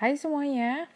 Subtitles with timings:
[0.00, 0.88] Hai semuanya.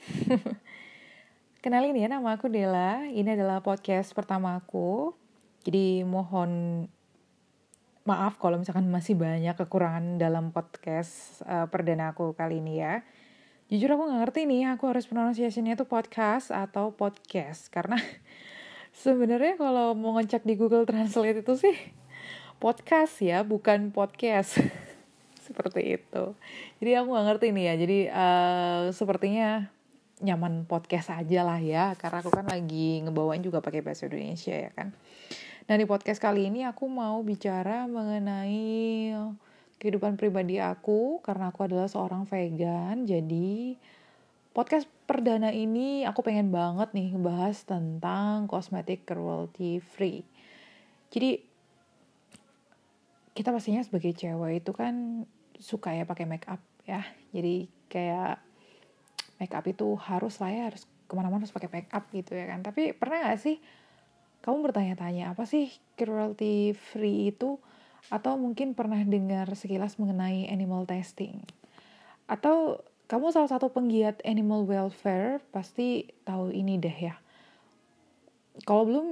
[1.60, 3.04] Kenalin ya nama aku Dela.
[3.04, 5.12] Ini adalah podcast pertama aku.
[5.60, 6.88] Jadi mohon
[8.08, 13.04] maaf kalau misalkan masih banyak kekurangan dalam podcast uh, perdana aku kali ini ya.
[13.68, 17.68] Jujur aku gak ngerti nih aku harus pronunciationnya itu podcast atau podcast?
[17.68, 18.00] Karena
[19.04, 21.76] sebenarnya kalau mau ngecek di Google Translate itu sih
[22.56, 24.64] podcast ya bukan podcast
[25.54, 26.24] seperti itu.
[26.82, 27.74] Jadi aku nggak ngerti nih ya.
[27.78, 29.70] Jadi uh, sepertinya
[30.18, 31.94] nyaman podcast aja lah ya.
[31.94, 34.90] Karena aku kan lagi ngebawain juga pakai bahasa Indonesia ya kan.
[35.70, 39.14] Nah di podcast kali ini aku mau bicara mengenai
[39.78, 41.22] kehidupan pribadi aku.
[41.22, 43.06] Karena aku adalah seorang vegan.
[43.06, 43.78] Jadi
[44.50, 50.26] podcast perdana ini aku pengen banget nih ngebahas tentang kosmetik cruelty free.
[51.14, 51.54] Jadi
[53.34, 55.26] kita pastinya sebagai cewek itu kan
[55.58, 57.02] suka ya pakai make up ya.
[57.30, 58.40] Jadi kayak
[59.38, 62.50] make up itu harus lah ya harus ke mana-mana harus pakai make up gitu ya
[62.50, 62.62] kan.
[62.62, 63.56] Tapi pernah gak sih
[64.44, 67.58] kamu bertanya-tanya apa sih cruelty free itu?
[68.12, 71.40] Atau mungkin pernah dengar sekilas mengenai animal testing?
[72.28, 77.16] Atau kamu salah satu penggiat animal welfare pasti tahu ini deh ya.
[78.64, 79.06] Kalau belum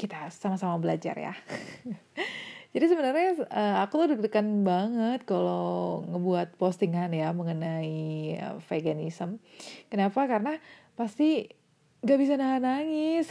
[0.00, 1.36] kita sama-sama belajar ya
[2.70, 9.42] Jadi sebenarnya uh, aku tuh deg-degan banget kalau ngebuat postingan ya mengenai uh, veganism.
[9.90, 10.30] Kenapa?
[10.30, 10.54] Karena
[10.94, 11.50] pasti
[12.06, 13.26] gak bisa nahan nangis.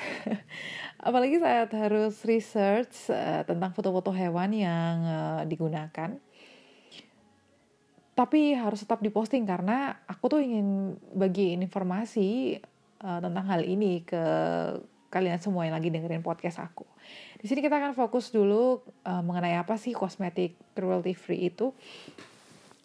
[1.07, 6.19] Apalagi saat harus research uh, tentang foto-foto hewan yang uh, digunakan.
[8.19, 12.59] Tapi harus tetap diposting karena aku tuh ingin bagiin informasi
[12.99, 14.19] uh, tentang hal ini ke
[15.09, 16.85] kalian semua yang lagi dengerin podcast aku.
[17.41, 21.73] Di sini kita akan fokus dulu uh, mengenai apa sih kosmetik cruelty free itu.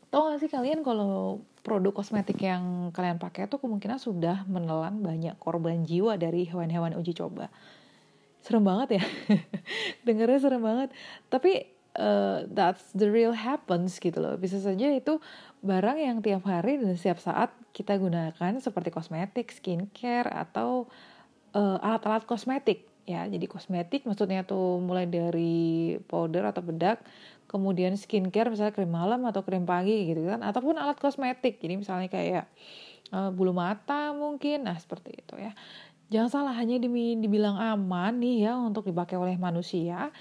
[0.09, 5.37] Tahu gak sih kalian kalau produk kosmetik yang kalian pakai itu kemungkinan sudah menelan banyak
[5.41, 7.53] korban jiwa dari hewan-hewan uji coba.
[8.41, 9.05] Serem banget ya.
[10.07, 10.93] Dengarnya serem banget.
[11.29, 14.37] Tapi uh, that's the real happens gitu loh.
[14.37, 15.19] Bisa saja itu
[15.65, 20.87] barang yang tiap hari dan setiap saat kita gunakan seperti kosmetik, skincare atau
[21.55, 23.25] uh, alat-alat kosmetik ya.
[23.25, 27.01] Jadi kosmetik maksudnya tuh mulai dari powder atau bedak
[27.49, 30.43] kemudian skincare misalnya krim malam atau krim pagi gitu kan.
[30.43, 31.63] Ataupun alat kosmetik.
[31.63, 32.45] Jadi misalnya kayak
[33.15, 34.67] uh, bulu mata mungkin.
[34.67, 35.55] Nah seperti itu ya.
[36.13, 40.13] Jangan salah hanya dibilang aman nih ya untuk dipakai oleh manusia.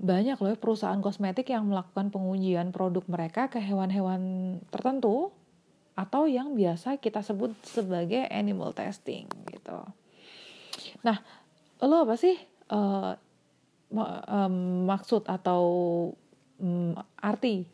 [0.00, 5.28] Banyak loh perusahaan kosmetik yang melakukan pengujian produk mereka ke hewan-hewan tertentu
[5.92, 9.84] atau yang biasa kita sebut sebagai animal testing gitu.
[11.06, 11.18] Nah,
[11.80, 12.36] lo apa sih
[12.72, 13.12] uh,
[13.94, 14.54] um,
[14.86, 15.64] maksud atau
[16.60, 17.66] um, arti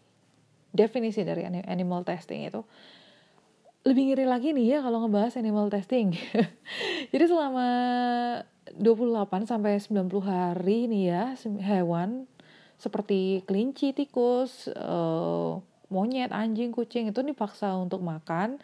[0.77, 2.61] definisi dari animal testing itu
[3.87, 6.11] lebih ngiri lagi nih ya kalau ngebahas animal testing.
[7.15, 7.69] Jadi selama
[8.75, 11.25] 28 sampai 90 hari nih ya
[11.63, 12.27] hewan
[12.77, 18.61] seperti kelinci, tikus, uh, monyet, anjing, kucing itu dipaksa untuk makan,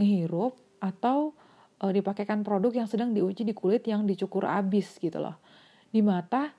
[0.00, 1.36] ngehirup atau
[1.80, 5.40] uh, dipakaikan produk yang sedang diuji di kulit yang dicukur abis gitu loh.
[5.90, 6.52] Di mata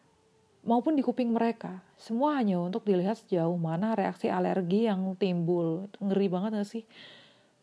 [0.66, 1.82] maupun di kuping mereka.
[1.98, 5.90] Semua hanya untuk dilihat sejauh mana reaksi alergi yang timbul.
[6.02, 6.84] Ngeri banget gak sih?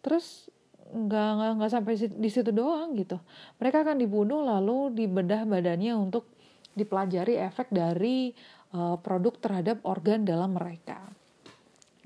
[0.02, 0.50] Terus
[0.88, 3.20] nggak nggak nggak sampai di situ doang gitu.
[3.60, 6.24] Mereka akan dibunuh lalu dibedah badannya untuk
[6.72, 8.32] dipelajari efek dari
[8.72, 10.96] uh, produk terhadap organ dalam mereka.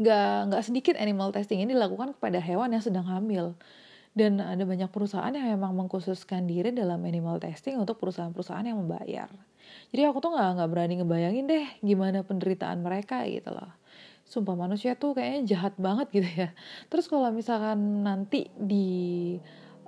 [0.02, 3.54] Nggak nggak sedikit animal testing ini dilakukan kepada hewan yang sedang hamil
[4.12, 9.32] dan ada banyak perusahaan yang memang mengkhususkan diri dalam animal testing untuk perusahaan-perusahaan yang membayar.
[9.88, 13.72] Jadi aku tuh nggak nggak berani ngebayangin deh gimana penderitaan mereka gitu loh.
[14.28, 16.48] Sumpah manusia tuh kayaknya jahat banget gitu ya.
[16.92, 19.36] Terus kalau misalkan nanti di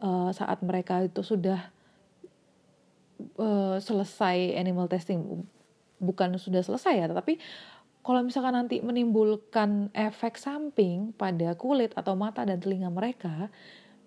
[0.01, 1.61] uh, saat mereka itu sudah
[3.37, 5.45] uh, selesai animal testing,
[6.01, 7.37] bukan sudah selesai ya, tapi
[8.05, 13.49] kalau misalkan nanti menimbulkan efek samping pada kulit atau mata dan telinga mereka,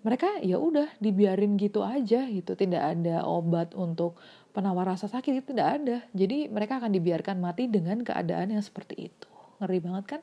[0.06, 2.54] mereka ya udah dibiarin gitu aja gitu.
[2.54, 4.18] Tidak ada obat untuk
[4.54, 5.96] penawar rasa sakit itu tidak ada.
[6.14, 9.28] Jadi mereka akan dibiarkan mati dengan keadaan yang seperti itu.
[9.58, 10.20] Ngeri banget kan?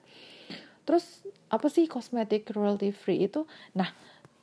[0.85, 3.43] Terus apa sih kosmetik cruelty free itu?
[3.75, 3.89] Nah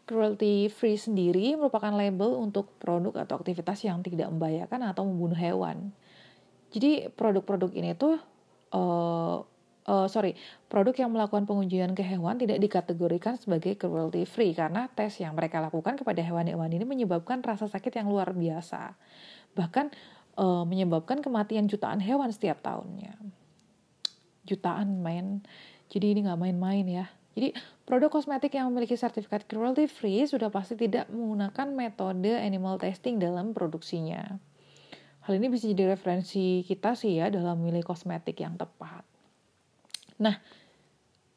[0.05, 5.95] cruelty free sendiri merupakan label untuk produk atau aktivitas yang tidak membahayakan atau membunuh hewan.
[6.73, 8.17] Jadi produk-produk ini tuh
[8.73, 9.45] uh,
[9.87, 10.39] uh, sorry,
[10.71, 15.59] produk yang melakukan pengujian ke hewan tidak dikategorikan sebagai cruelty free karena tes yang mereka
[15.59, 18.95] lakukan kepada hewan-hewan ini menyebabkan rasa sakit yang luar biasa.
[19.55, 19.87] Bahkan
[20.39, 23.17] uh, menyebabkan kematian jutaan hewan setiap tahunnya.
[24.47, 25.43] Jutaan main.
[25.93, 27.07] Jadi ini nggak main-main ya.
[27.33, 27.57] Jadi
[27.89, 33.57] produk kosmetik yang memiliki sertifikat cruelty free sudah pasti tidak menggunakan metode animal testing dalam
[33.57, 34.37] produksinya.
[35.23, 38.82] Hal ini bisa jadi referensi kita sih ya dalam memilih kosmetik yang tepat.
[40.21, 40.37] Nah,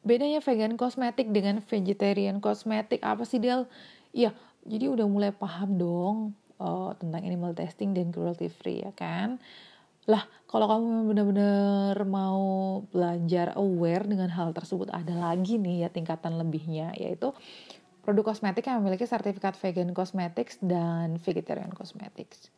[0.04, 3.68] bedanya vegan kosmetik dengan vegetarian kosmetik apa sih Del?
[4.12, 4.32] Iya,
[4.66, 6.16] jadi udah mulai paham dong
[6.58, 9.38] uh, tentang animal testing dan cruelty free ya kan?
[10.06, 16.38] Lah, kalau kamu benar-benar mau belajar aware dengan hal tersebut, ada lagi nih ya tingkatan
[16.38, 17.34] lebihnya, yaitu
[18.06, 22.54] produk kosmetik yang memiliki sertifikat vegan cosmetics dan vegetarian cosmetics.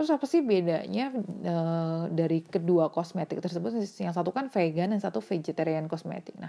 [0.00, 1.12] Terus apa sih bedanya
[1.44, 1.56] e,
[2.08, 3.76] dari kedua kosmetik tersebut?
[4.00, 6.40] Yang satu kan vegan, yang satu vegetarian cosmetic.
[6.40, 6.48] Nah,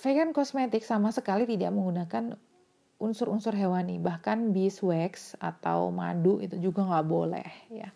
[0.00, 2.32] vegan cosmetic sama sekali tidak menggunakan
[2.96, 7.92] unsur-unsur hewani, bahkan beeswax atau madu itu juga nggak boleh ya.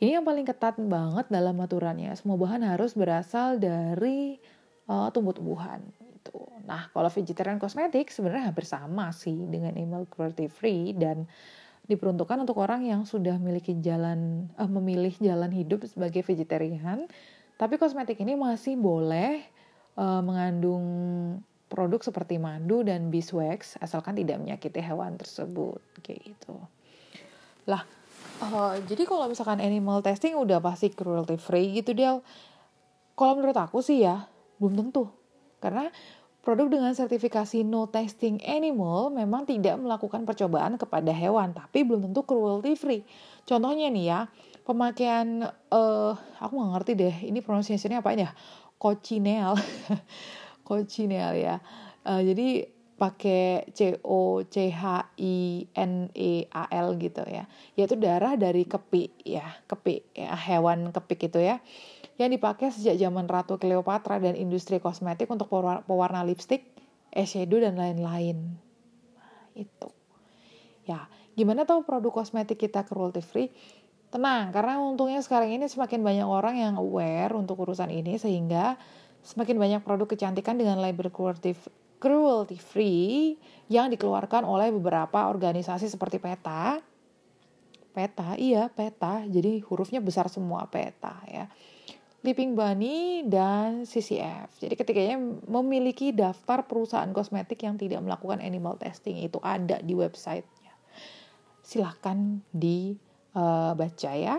[0.00, 2.08] Ini yang paling ketat banget dalam aturannya.
[2.16, 4.40] Semua bahan harus berasal dari
[4.88, 5.84] uh, tumbuh-tumbuhan.
[6.00, 6.40] Gitu.
[6.64, 11.28] Nah, kalau vegetarian kosmetik sebenarnya hampir sama sih dengan animal cruelty free dan
[11.86, 17.06] diperuntukkan untuk orang yang sudah memiliki jalan uh, memilih jalan hidup sebagai vegetarian.
[17.58, 19.42] Tapi kosmetik ini masih boleh
[19.98, 20.84] uh, mengandung
[21.66, 26.56] produk seperti madu dan beeswax asalkan tidak menyakiti hewan tersebut kayak gitu.
[27.66, 27.86] Lah,
[28.42, 32.18] Uh, jadi kalau misalkan animal testing udah pasti cruelty free gitu dia.
[33.14, 34.26] Kalau menurut aku sih ya
[34.58, 35.06] belum tentu.
[35.62, 35.86] Karena
[36.42, 42.26] produk dengan sertifikasi no testing animal memang tidak melakukan percobaan kepada hewan, tapi belum tentu
[42.26, 43.06] cruelty free.
[43.46, 44.20] Contohnya nih ya,
[44.66, 46.12] pemakaian uh,
[46.42, 48.30] aku nggak ngerti deh, ini pronunciation-nya apa ya?
[48.76, 49.54] Cochineal.
[50.66, 51.62] Cochineal ya.
[52.02, 52.66] Uh, jadi
[53.02, 58.62] pakai C O C H I N E A L gitu ya yaitu darah dari
[58.62, 61.58] kepi ya kepi ya hewan kepik itu ya
[62.20, 65.48] yang dipakai sejak zaman Ratu Cleopatra dan industri kosmetik untuk
[65.88, 66.68] pewarna lipstick,
[67.12, 68.56] eyeshadow dan lain-lain.
[69.16, 69.88] Nah, itu.
[70.84, 73.48] Ya, gimana tahu produk kosmetik kita cruelty free?
[74.12, 78.76] Tenang, karena untungnya sekarang ini semakin banyak orang yang aware untuk urusan ini sehingga
[79.24, 81.56] semakin banyak produk kecantikan dengan label cruelty
[82.02, 83.38] cruelty free
[83.70, 86.82] yang dikeluarkan oleh beberapa organisasi seperti PETA.
[87.94, 91.46] PETA, iya PETA, jadi hurufnya besar semua PETA ya.
[92.22, 94.54] Leaping Bunny dan CCF.
[94.62, 95.18] Jadi ketiganya
[95.50, 100.74] memiliki daftar perusahaan kosmetik yang tidak melakukan animal testing itu ada di websitenya.
[101.66, 104.38] Silahkan dibaca uh, ya.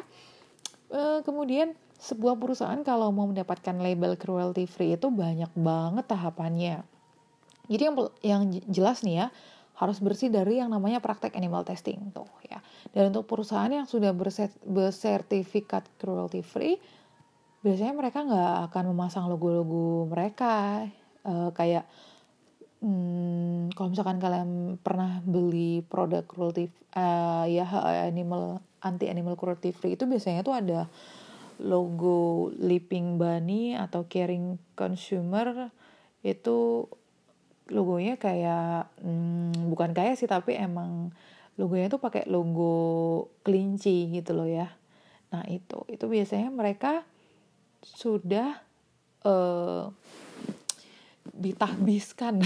[0.88, 6.88] Uh, kemudian sebuah perusahaan kalau mau mendapatkan label cruelty free itu banyak banget tahapannya.
[7.68, 8.42] Jadi yang yang
[8.72, 9.28] jelas nih ya
[9.74, 12.64] harus bersih dari yang namanya praktek animal testing tuh ya.
[12.96, 14.16] Dan untuk perusahaan yang sudah
[14.64, 16.80] bersertifikat cruelty free,
[17.64, 20.84] biasanya mereka nggak akan memasang logo-logo mereka.
[21.24, 21.88] Uh, kayak
[22.84, 26.68] hmm, kalau misalkan kalian pernah beli produk cruelty
[27.00, 27.64] uh, ya
[28.12, 30.92] animal anti animal cruelty free itu biasanya tuh ada
[31.64, 35.72] logo Leaping Bunny atau Caring Consumer.
[36.20, 36.92] Itu
[37.72, 41.16] logonya kayak hmm, bukan kayak sih tapi emang
[41.56, 44.68] logonya tuh pakai logo kelinci gitu loh ya.
[45.32, 47.08] Nah itu itu biasanya mereka
[47.84, 48.64] sudah
[49.28, 49.92] uh,
[51.36, 52.40] ditahbiskan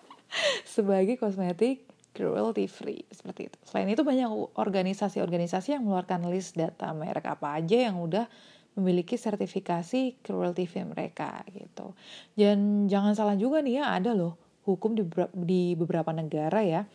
[0.74, 3.58] sebagai kosmetik cruelty free seperti itu.
[3.66, 8.30] Selain itu banyak organisasi-organisasi yang mengeluarkan list data merek apa aja yang udah
[8.78, 11.94] memiliki sertifikasi cruelty free mereka gitu.
[12.38, 15.04] Dan jangan salah juga nih ya ada loh hukum di,
[15.44, 16.88] di beberapa negara ya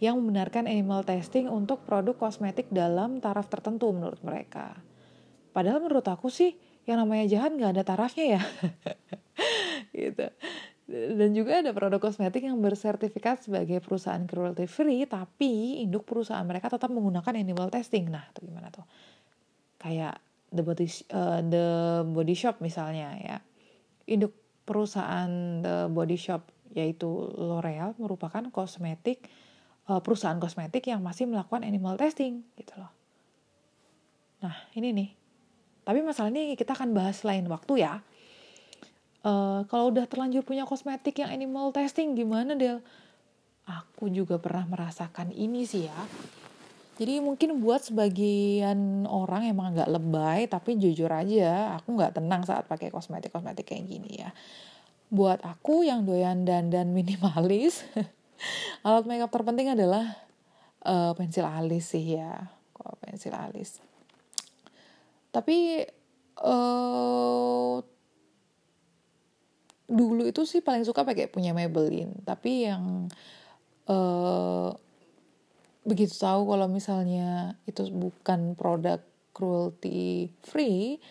[0.00, 4.80] yang membenarkan animal testing untuk produk kosmetik dalam taraf tertentu menurut mereka.
[5.52, 6.56] Padahal menurut aku sih
[6.90, 8.42] yang namanya jahat nggak ada tarafnya ya.
[9.94, 10.26] gitu.
[10.90, 16.66] Dan juga ada produk kosmetik yang bersertifikat sebagai perusahaan cruelty free, tapi induk perusahaan mereka
[16.66, 18.10] tetap menggunakan animal testing.
[18.10, 18.82] Nah, itu gimana tuh?
[19.78, 20.18] Kayak
[20.50, 21.66] the body uh, the
[22.10, 23.38] body shop misalnya ya.
[24.10, 24.34] Induk
[24.66, 27.06] perusahaan the body shop yaitu
[27.38, 29.30] L'Oreal merupakan kosmetik
[29.86, 32.90] uh, perusahaan kosmetik yang masih melakukan animal testing gitu loh.
[34.42, 35.19] Nah, ini nih.
[35.90, 37.98] Tapi masalah ini kita akan bahas lain waktu ya.
[39.26, 42.78] Uh, kalau udah terlanjur punya kosmetik yang animal testing gimana Del?
[43.66, 46.00] Aku juga pernah merasakan ini sih ya.
[47.02, 52.70] Jadi mungkin buat sebagian orang emang nggak lebay, tapi jujur aja aku nggak tenang saat
[52.70, 54.30] pakai kosmetik-kosmetik kayak gini ya
[55.10, 57.82] buat aku yang doyan dan dan minimalis
[58.86, 60.16] alat makeup terpenting adalah
[60.86, 63.82] uh, pensil alis sih ya kok pensil alis
[65.30, 65.86] tapi
[66.42, 67.78] uh,
[69.90, 72.22] dulu itu sih paling suka pakai punya Maybelline.
[72.22, 73.10] Tapi yang
[73.90, 74.70] uh,
[75.82, 79.02] begitu tahu kalau misalnya itu bukan produk
[79.34, 81.02] cruelty free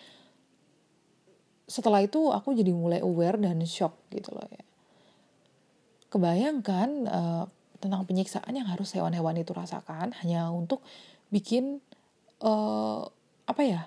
[1.70, 4.66] setelah itu aku jadi mulai aware dan shock gitu loh ya.
[6.10, 7.46] Kebayangkan uh,
[7.78, 10.82] tentang penyiksaan yang harus hewan-hewan itu rasakan hanya untuk
[11.30, 11.78] bikin
[12.42, 13.06] uh,
[13.46, 13.82] apa ya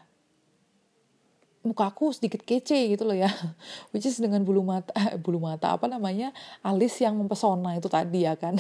[1.63, 3.31] mukaku sedikit kece gitu loh ya.
[3.95, 8.27] Which is dengan bulu mata eh, bulu mata apa namanya alis yang mempesona itu tadi
[8.27, 8.59] ya kan.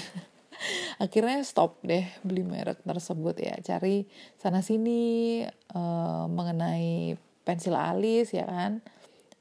[1.04, 3.58] Akhirnya stop deh beli merek tersebut ya.
[3.58, 4.06] Cari
[4.38, 5.42] sana sini
[5.74, 8.78] uh, mengenai pensil alis ya kan.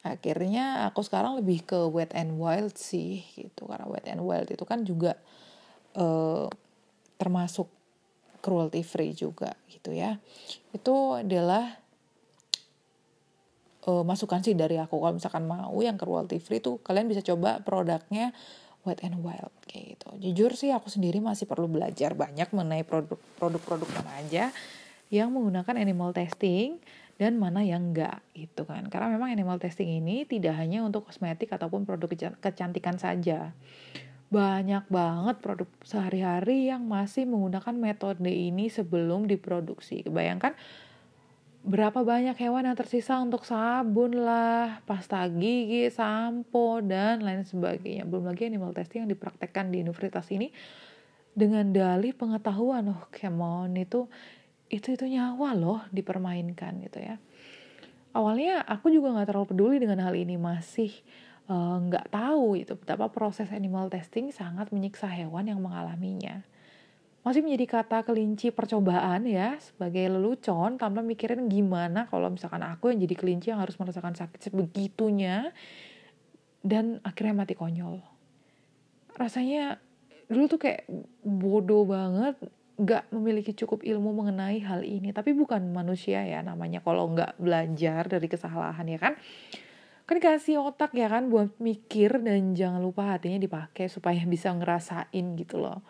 [0.01, 3.69] Akhirnya aku sekarang lebih ke wet and wild sih gitu.
[3.69, 5.13] Karena wet and wild itu kan juga
[5.93, 6.49] uh,
[7.21, 7.69] termasuk
[8.41, 10.17] cruelty free juga gitu ya.
[10.73, 11.80] Itu adalah
[13.87, 17.61] uh, masukan sih dari aku kalau misalkan mau yang cruelty free tuh kalian bisa coba
[17.61, 18.33] produknya
[18.81, 20.07] Wet and Wild kayak gitu.
[20.17, 22.81] Jujur sih aku sendiri masih perlu belajar banyak mengenai
[23.37, 24.49] produk-produk mana aja
[25.13, 26.81] yang menggunakan animal testing
[27.21, 28.89] dan mana yang enggak gitu kan.
[28.89, 33.53] Karena memang animal testing ini tidak hanya untuk kosmetik ataupun produk kecantikan saja.
[34.33, 40.01] Banyak banget produk sehari-hari yang masih menggunakan metode ini sebelum diproduksi.
[40.01, 40.57] Kebayangkan
[41.61, 48.03] berapa banyak hewan yang tersisa untuk sabun lah, pasta gigi, sampo, dan lain sebagainya.
[48.09, 50.49] Belum lagi animal testing yang dipraktekkan di universitas ini
[51.37, 52.89] dengan dalih pengetahuan.
[52.89, 54.09] Oh, come on, itu
[54.73, 57.21] itu itu nyawa loh dipermainkan gitu ya.
[58.11, 60.91] Awalnya aku juga nggak terlalu peduli dengan hal ini, masih
[61.45, 66.41] eh, nggak uh, tahu itu betapa proses animal testing sangat menyiksa hewan yang mengalaminya
[67.21, 73.05] masih menjadi kata kelinci percobaan ya sebagai lelucon tanpa mikirin gimana kalau misalkan aku yang
[73.05, 75.53] jadi kelinci yang harus merasakan sakit sebegitunya
[76.65, 78.01] dan akhirnya mati konyol.
[79.13, 79.77] Rasanya
[80.25, 80.89] dulu tuh kayak
[81.21, 82.41] bodoh banget
[82.81, 85.13] gak memiliki cukup ilmu mengenai hal ini.
[85.13, 89.13] Tapi bukan manusia ya namanya kalau nggak belajar dari kesalahan ya kan.
[90.09, 95.37] Kan kasih otak ya kan buat mikir dan jangan lupa hatinya dipakai supaya bisa ngerasain
[95.37, 95.85] gitu loh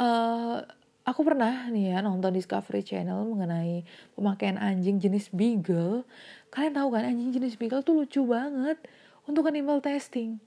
[0.00, 0.64] uh,
[1.04, 3.84] aku pernah nih ya nonton Discovery Channel mengenai
[4.16, 6.08] pemakaian anjing jenis beagle.
[6.48, 8.80] Kalian tahu kan anjing jenis beagle tuh lucu banget
[9.28, 10.40] untuk animal testing.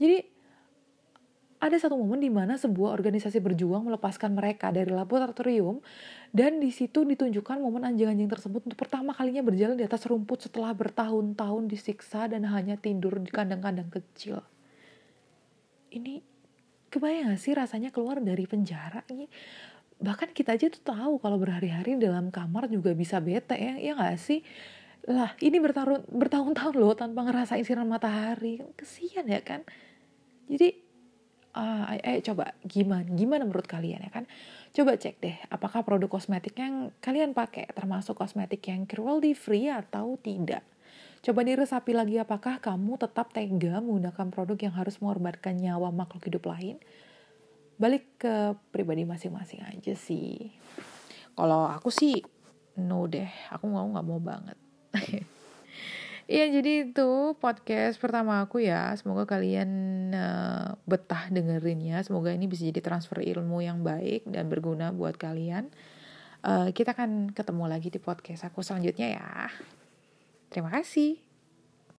[0.00, 0.36] Jadi
[1.56, 5.80] ada satu momen di mana sebuah organisasi berjuang melepaskan mereka dari laboratorium
[6.28, 10.76] dan di situ ditunjukkan momen anjing-anjing tersebut untuk pertama kalinya berjalan di atas rumput setelah
[10.76, 14.44] bertahun-tahun disiksa dan hanya tidur di kandang-kandang kecil.
[15.88, 16.35] Ini
[16.96, 19.28] kebayang gak sih rasanya keluar dari penjara ini?
[20.00, 24.16] Bahkan kita aja tuh tahu kalau berhari-hari dalam kamar juga bisa bete ya ya gak
[24.16, 24.40] sih?
[25.06, 28.64] Lah ini bertahun bertahun-tahun loh tanpa ngerasain sinar matahari.
[28.74, 29.62] Kesian ya kan?
[30.48, 30.74] Jadi
[31.56, 34.24] uh, eh coba gimana gimana menurut kalian ya kan?
[34.74, 40.20] Coba cek deh apakah produk kosmetik yang kalian pakai termasuk kosmetik yang cruelty free atau
[40.20, 40.60] tidak
[41.26, 46.46] Coba diresapi lagi apakah kamu tetap tega menggunakan produk yang harus mengorbankan nyawa makhluk hidup
[46.46, 46.78] lain?
[47.82, 50.54] Balik ke pribadi masing-masing aja sih.
[51.34, 52.22] Kalau aku sih
[52.78, 54.58] no deh, aku mau nggak mau banget.
[56.26, 58.90] Iya jadi itu podcast pertama aku ya.
[58.98, 59.70] Semoga kalian
[60.10, 62.02] uh, betah dengerinnya.
[62.02, 65.70] Semoga ini bisa jadi transfer ilmu yang baik dan berguna buat kalian.
[66.42, 69.54] Uh, kita akan ketemu lagi di podcast aku selanjutnya ya.
[70.56, 71.25] Terima kasih.